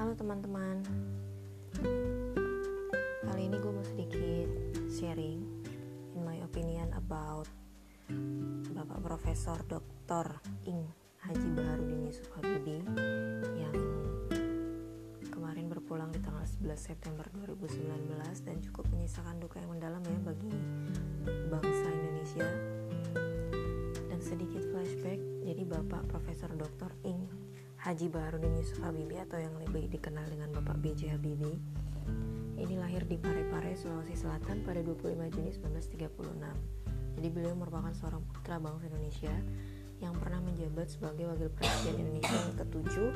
Halo 0.00 0.16
teman-teman 0.16 0.80
Kali 3.20 3.42
ini 3.52 3.56
gue 3.60 3.68
mau 3.68 3.84
sedikit 3.84 4.48
sharing 4.88 5.44
In 6.16 6.24
my 6.24 6.40
opinion 6.40 6.88
about 6.96 7.44
Bapak 8.72 8.96
Profesor 9.04 9.60
Dr. 9.68 10.40
Ing 10.64 10.88
Haji 11.20 11.48
Baharudin 11.52 12.08
Yusuf 12.08 12.32
Habibie 12.32 12.80
Yang 13.60 13.76
kemarin 15.28 15.68
berpulang 15.68 16.08
di 16.16 16.24
tanggal 16.24 16.48
11 16.48 16.80
September 16.80 17.28
2019 17.36 18.48
Dan 18.48 18.56
cukup 18.72 18.88
menyisakan 18.96 19.36
duka 19.36 19.60
yang 19.60 19.76
mendalam 19.76 20.00
ya 20.00 20.16
bagi 20.24 20.56
bangsa 21.52 21.88
Indonesia 21.92 22.48
Dan 24.08 24.20
sedikit 24.24 24.64
flashback 24.64 25.20
Jadi 25.44 25.60
Bapak 25.68 26.08
Profesor 26.08 26.48
Dr. 26.56 26.88
Ing 27.04 27.49
Haji 27.80 28.12
Baharudin 28.12 28.60
Yusuf 28.60 28.76
Habibie 28.84 29.24
atau 29.24 29.40
yang 29.40 29.56
lebih 29.56 29.88
dikenal 29.88 30.28
dengan 30.28 30.52
Bapak 30.52 30.84
B.J. 30.84 31.16
Habibie 31.16 31.56
ini 32.60 32.76
lahir 32.76 33.08
di 33.08 33.16
Parepare, 33.16 33.72
Sulawesi 33.72 34.20
Selatan 34.20 34.60
pada 34.68 34.84
25 34.84 35.16
Juni 35.32 35.48
1936 35.48 36.84
jadi 37.16 37.28
beliau 37.32 37.56
merupakan 37.56 37.88
seorang 37.96 38.20
putra 38.28 38.60
bangsa 38.60 38.84
Indonesia 38.88 39.32
yang 40.00 40.16
pernah 40.16 40.40
menjabat 40.44 40.88
sebagai 40.92 41.28
wakil 41.28 41.50
presiden 41.56 42.00
Indonesia 42.04 42.36
yang 42.36 42.56
ketujuh 42.60 43.12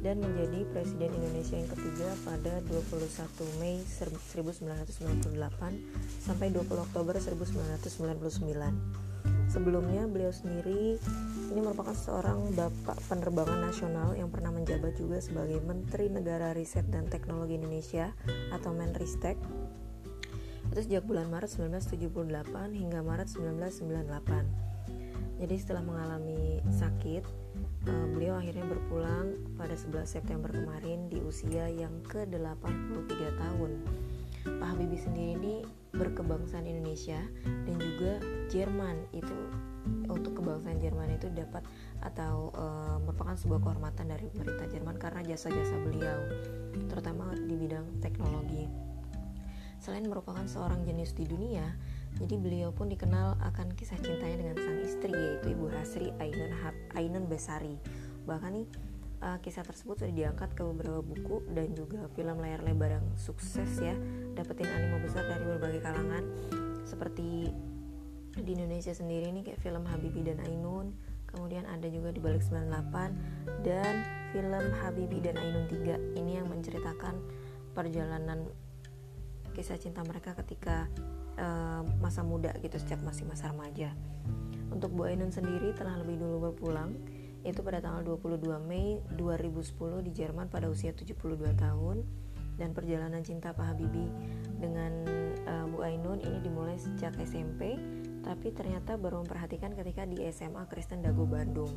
dan 0.00 0.16
menjadi 0.16 0.64
presiden 0.72 1.12
Indonesia 1.12 1.60
yang 1.60 1.68
ketiga 1.68 2.08
pada 2.24 2.64
21 2.72 3.04
Mei 3.60 3.84
1998 3.84 5.28
sampai 6.24 6.48
20 6.48 6.88
Oktober 6.88 7.20
1999. 7.20 9.20
Sebelumnya 9.50 10.06
beliau 10.06 10.30
sendiri 10.30 10.94
ini 11.50 11.58
merupakan 11.58 11.90
seorang 11.90 12.54
bapak 12.54 12.94
penerbangan 13.10 13.66
nasional 13.66 14.14
yang 14.14 14.30
pernah 14.30 14.54
menjabat 14.54 14.94
juga 14.94 15.18
sebagai 15.18 15.58
Menteri 15.66 16.06
Negara 16.06 16.54
Riset 16.54 16.86
dan 16.86 17.10
Teknologi 17.10 17.58
Indonesia 17.58 18.14
atau 18.54 18.70
Menristek. 18.70 19.34
Itu 20.70 20.78
sejak 20.86 21.02
bulan 21.02 21.26
Maret 21.26 21.50
1978 21.50 22.78
hingga 22.78 23.02
Maret 23.02 23.26
1998 23.34 24.70
jadi 25.40 25.56
setelah 25.56 25.80
mengalami 25.80 26.60
sakit 26.68 27.24
uh, 27.88 28.06
beliau 28.12 28.36
akhirnya 28.36 28.68
berpulang 28.68 29.40
pada 29.56 29.72
11 29.72 30.04
September 30.04 30.52
kemarin 30.52 31.08
di 31.08 31.16
usia 31.24 31.64
yang 31.64 32.04
ke-83 32.04 33.40
tahun. 33.40 33.80
Pak 34.44 34.68
Habibie 34.68 35.00
sendiri 35.00 35.40
ini 35.40 35.54
berkebangsaan 35.94 36.66
Indonesia 36.66 37.18
dan 37.42 37.76
juga 37.78 38.22
Jerman 38.50 39.10
itu 39.10 39.36
untuk 40.10 40.42
kebangsaan 40.42 40.78
Jerman 40.78 41.16
itu 41.16 41.30
dapat 41.32 41.64
atau 42.04 42.52
e, 42.52 42.64
merupakan 43.06 43.34
sebuah 43.34 43.60
kehormatan 43.64 44.06
dari 44.12 44.28
pemerintah 44.30 44.68
Jerman 44.68 44.96
karena 45.00 45.20
jasa-jasa 45.24 45.76
beliau 45.80 46.18
terutama 46.90 47.32
di 47.34 47.54
bidang 47.56 48.02
teknologi. 48.04 48.68
Selain 49.80 50.04
merupakan 50.04 50.44
seorang 50.44 50.84
jenius 50.84 51.16
di 51.16 51.24
dunia, 51.24 51.64
jadi 52.20 52.36
beliau 52.36 52.68
pun 52.68 52.92
dikenal 52.92 53.40
akan 53.40 53.72
kisah 53.72 53.96
cintanya 53.96 54.44
dengan 54.44 54.56
sang 54.60 54.78
istri 54.84 55.08
yaitu 55.08 55.56
Ibu 55.56 55.72
Hasri 55.72 56.12
Ainun, 56.20 56.52
Ainun 56.92 57.24
Besari. 57.24 57.80
Bahkan 58.28 58.50
nih 58.60 58.66
uh, 59.20 59.38
kisah 59.40 59.64
tersebut 59.64 60.00
sudah 60.00 60.12
diangkat 60.12 60.52
ke 60.56 60.62
beberapa 60.64 61.00
buku 61.04 61.44
dan 61.52 61.72
juga 61.76 62.08
film 62.16 62.40
layar 62.40 62.64
lebar 62.64 63.00
yang 63.00 63.06
sukses 63.16 63.70
ya, 63.80 63.94
dapetin 64.34 64.68
animo 64.68 65.00
besar 65.00 65.24
dari 65.28 65.44
berbagai 65.44 65.80
kalangan 65.84 66.24
seperti 66.84 67.52
di 68.40 68.50
Indonesia 68.56 68.94
sendiri 68.94 69.30
nih 69.30 69.42
kayak 69.52 69.60
film 69.60 69.84
Habibie 69.84 70.24
dan 70.24 70.40
Ainun, 70.46 70.96
kemudian 71.28 71.66
ada 71.66 71.86
juga 71.90 72.14
di 72.14 72.20
balik 72.22 72.42
98 72.46 73.66
dan 73.66 73.94
film 74.32 74.64
Habibie 74.80 75.22
dan 75.22 75.36
Ainun 75.36 75.66
3 75.68 76.18
ini 76.18 76.38
yang 76.38 76.48
menceritakan 76.48 77.18
perjalanan 77.74 78.46
kisah 79.54 79.76
cinta 79.76 80.06
mereka 80.06 80.32
ketika 80.38 80.86
uh, 81.38 81.82
masa 81.98 82.22
muda 82.22 82.54
gitu 82.62 82.78
sejak 82.78 83.02
masih 83.02 83.26
masa 83.26 83.50
remaja. 83.50 83.92
Untuk 84.70 84.94
Bu 84.94 85.10
Ainun 85.10 85.34
sendiri 85.34 85.74
telah 85.74 85.98
lebih 85.98 86.22
dulu 86.22 86.50
berpulang 86.50 86.94
yaitu 87.42 87.64
pada 87.64 87.80
tanggal 87.80 88.04
22 88.04 88.44
Mei 88.64 89.00
2010 89.16 90.06
di 90.06 90.10
Jerman 90.12 90.52
pada 90.52 90.68
usia 90.68 90.92
72 90.92 91.16
tahun. 91.56 92.04
Dan 92.60 92.76
perjalanan 92.76 93.24
cinta 93.24 93.56
Pak 93.56 93.72
Habibie 93.72 94.12
dengan 94.60 94.92
uh, 95.48 95.64
Bu 95.72 95.80
Ainun 95.80 96.20
ini 96.20 96.44
dimulai 96.44 96.76
sejak 96.76 97.16
SMP 97.24 97.80
tapi 98.20 98.52
ternyata 98.52 99.00
baru 99.00 99.24
memperhatikan 99.24 99.72
ketika 99.72 100.04
di 100.04 100.28
SMA 100.28 100.68
Kristen 100.68 101.00
Dago 101.00 101.24
Bandung. 101.24 101.72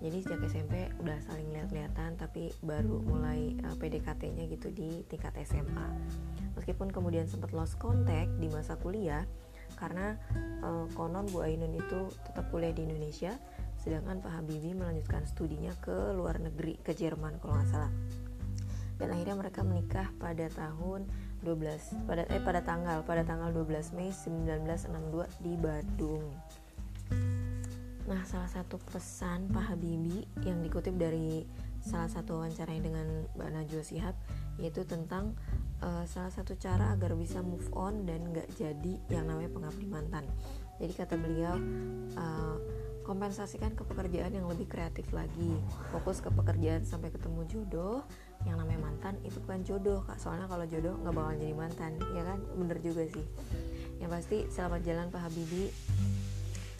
Jadi 0.00 0.24
sejak 0.24 0.40
SMP 0.48 0.88
udah 1.04 1.20
saling 1.28 1.52
lihat-lihatan 1.52 2.16
tapi 2.16 2.48
baru 2.64 2.96
mulai 3.04 3.60
uh, 3.68 3.76
PDKT-nya 3.76 4.48
gitu 4.56 4.72
di 4.72 5.04
tingkat 5.04 5.36
SMA 5.44 5.88
meskipun 6.54 6.88
kemudian 6.90 7.26
sempat 7.28 7.52
lost 7.52 7.76
contact 7.76 8.30
di 8.38 8.48
masa 8.48 8.78
kuliah 8.78 9.26
karena 9.74 10.14
uh, 10.62 10.86
konon 10.94 11.26
Bu 11.28 11.42
Ainun 11.42 11.74
itu 11.74 12.08
tetap 12.24 12.48
kuliah 12.48 12.70
di 12.70 12.86
Indonesia 12.86 13.34
sedangkan 13.84 14.24
Pak 14.24 14.32
Habibie 14.40 14.72
melanjutkan 14.72 15.28
studinya 15.28 15.76
ke 15.84 16.16
luar 16.16 16.40
negeri 16.40 16.80
ke 16.80 16.96
Jerman 16.96 17.36
kalau 17.38 17.60
nggak 17.60 17.68
salah 17.68 17.92
dan 18.98 19.10
akhirnya 19.10 19.36
mereka 19.36 19.60
menikah 19.66 20.08
pada 20.16 20.46
tahun 20.54 21.06
12 21.44 22.08
pada 22.08 22.22
eh 22.30 22.40
pada 22.40 22.64
tanggal 22.64 23.04
pada 23.04 23.26
tanggal 23.26 23.52
12 23.52 23.92
Mei 23.98 24.10
1962 24.14 25.28
di 25.44 25.52
Bandung. 25.58 26.24
Nah, 28.04 28.20
salah 28.28 28.48
satu 28.52 28.76
pesan 28.92 29.48
Pak 29.48 29.72
Habibie 29.72 30.28
yang 30.44 30.60
dikutip 30.60 30.92
dari 31.00 31.48
salah 31.80 32.08
satu 32.08 32.40
wawancara 32.40 32.76
dengan 32.76 33.28
Mbak 33.32 33.50
Najwa 33.52 33.84
Sihab 33.84 34.16
yaitu 34.60 34.84
tentang 34.84 35.32
uh, 35.80 36.04
salah 36.04 36.32
satu 36.32 36.56
cara 36.56 36.92
agar 36.92 37.16
bisa 37.16 37.40
move 37.40 37.64
on 37.72 38.04
dan 38.04 38.28
nggak 38.28 38.48
jadi 38.60 38.94
yang 39.08 39.24
namanya 39.28 39.50
pengabdi 39.52 39.88
mantan. 39.88 40.24
Jadi 40.76 40.92
kata 40.92 41.16
beliau 41.16 41.56
uh, 42.20 42.56
kompensasikan 43.04 43.76
ke 43.76 43.84
pekerjaan 43.84 44.32
yang 44.32 44.48
lebih 44.48 44.64
kreatif 44.66 45.06
lagi, 45.12 45.60
fokus 45.92 46.24
ke 46.24 46.32
pekerjaan 46.32 46.82
sampai 46.88 47.12
ketemu 47.12 47.44
jodoh. 47.46 48.00
Yang 48.48 48.56
namanya 48.64 48.80
mantan 48.90 49.14
itu 49.22 49.36
bukan 49.44 49.60
jodoh 49.62 50.00
kak, 50.08 50.16
soalnya 50.16 50.48
kalau 50.48 50.64
jodoh 50.64 50.96
nggak 51.04 51.14
bakal 51.14 51.32
jadi 51.36 51.54
mantan, 51.54 51.92
ya 52.16 52.22
kan? 52.24 52.40
Bener 52.56 52.80
juga 52.80 53.04
sih. 53.06 53.26
Yang 54.00 54.10
pasti 54.10 54.38
selamat 54.48 54.80
jalan 54.82 55.06
Pak 55.12 55.20
Habibie. 55.20 55.70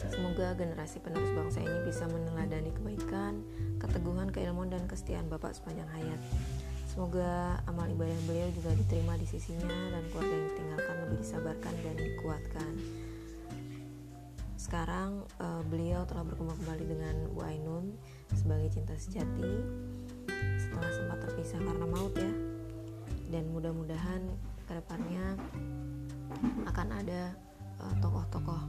Semoga 0.05 0.53
generasi 0.53 1.01
penerus 1.01 1.31
bangsa 1.33 1.65
ini 1.65 1.79
bisa 1.87 2.05
meneladani 2.05 2.69
kebaikan, 2.77 3.41
keteguhan, 3.81 4.29
keilmuan, 4.29 4.69
dan 4.69 4.85
kesetiaan 4.85 5.25
Bapak 5.31 5.57
sepanjang 5.57 5.89
hayat. 5.97 6.21
Semoga 6.95 7.59
amal 7.67 7.91
ibadah 7.91 8.15
beliau 8.23 8.47
juga 8.55 8.71
diterima 8.71 9.19
di 9.19 9.27
sisinya 9.27 9.67
dan 9.67 10.03
keluarga 10.13 10.31
yang 10.31 10.47
ditinggalkan 10.47 10.95
lebih 11.03 11.17
disabarkan 11.27 11.73
dan 11.83 11.95
dikuatkan. 11.99 12.73
Sekarang 14.65 15.21
uh, 15.37 15.61
beliau 15.69 16.09
telah 16.09 16.25
berkembang 16.25 16.57
kembali 16.65 16.85
dengan 16.89 17.15
Bu 17.37 17.45
Ainun 17.45 17.93
sebagai 18.33 18.73
cinta 18.73 18.97
sejati 18.97 19.61
setelah 20.57 20.89
sempat 20.89 21.21
terpisah 21.21 21.61
karena 21.61 21.85
maut 21.85 22.17
ya. 22.17 22.33
Dan 23.29 23.53
mudah-mudahan 23.53 24.25
ke 24.65 24.73
depannya 24.73 25.37
akan 26.65 26.87
ada 26.97 27.37
uh, 27.77 27.93
tokoh-tokoh 28.01 28.61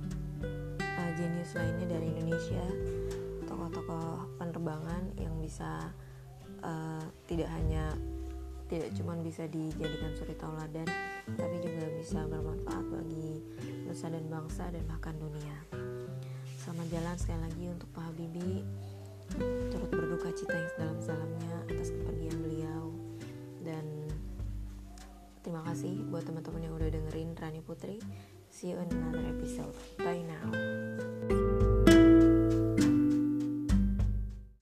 uh, 0.85 1.11
jenius 1.17 1.57
lainnya 1.57 1.89
dari 1.89 2.13
Indonesia, 2.13 2.65
tokoh-tokoh 3.49 4.37
penerbangan 4.37 5.17
yang 5.17 5.33
bisa 5.41 5.97
uh, 6.61 7.09
tidak 7.25 7.49
hanya 7.57 7.97
tidak 8.67 8.91
cuma 8.99 9.15
bisa 9.23 9.47
dijadikan 9.47 10.11
suri 10.19 10.35
tauladan 10.35 10.87
tapi 11.39 11.57
juga 11.63 11.87
bisa 11.95 12.23
bermanfaat 12.27 12.85
bagi 12.91 13.43
nusa 13.87 14.11
dan 14.11 14.27
bangsa 14.27 14.65
dan 14.75 14.83
bahkan 14.91 15.15
dunia. 15.19 15.57
Selamat 16.59 16.87
jalan 16.91 17.17
sekali 17.19 17.41
lagi 17.47 17.65
untuk 17.71 17.89
Pak 17.95 18.03
Habibie. 18.11 18.67
Turut 19.71 19.91
berduka 19.91 20.31
cita 20.35 20.55
yang 20.55 20.71
sedalam-dalamnya 20.75 21.55
atas 21.71 21.89
kepergian 21.95 22.39
beliau. 22.43 22.83
Dan 23.63 23.87
terima 25.47 25.63
kasih 25.67 26.03
buat 26.11 26.27
teman-teman 26.27 26.67
yang 26.67 26.75
udah 26.75 26.91
dengerin 26.91 27.39
Rani 27.39 27.63
Putri. 27.63 28.03
See 28.51 28.75
you 28.75 28.83
in 28.83 28.91
another 28.91 29.23
episode. 29.31 29.75
Bye 30.03 30.27
now 30.27 31.46